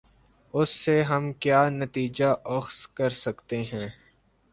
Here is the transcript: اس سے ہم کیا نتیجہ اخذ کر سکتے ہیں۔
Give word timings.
اس 0.53 0.69
سے 0.69 1.01
ہم 1.03 1.31
کیا 1.33 1.69
نتیجہ 1.69 2.33
اخذ 2.45 2.87
کر 2.87 3.09
سکتے 3.15 3.61
ہیں۔ 3.63 3.89